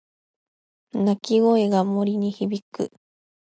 [0.95, 2.89] 鳴き声が森に響く。